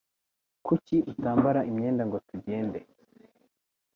Kuki 0.65 0.95
utambara 1.11 1.59
imyenda 1.69 2.03
ngo 2.07 2.17
tujyende? 2.27 2.79